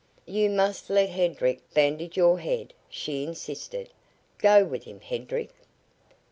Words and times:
"You 0.25 0.49
must 0.49 0.89
let 0.89 1.09
Hedrick 1.09 1.75
bandage 1.75 2.17
your 2.17 2.39
head," 2.39 2.73
she 2.89 3.23
insisted. 3.23 3.91
"Go 4.39 4.63
with 4.65 4.85
him, 4.85 4.99
Hedrick." 4.99 5.51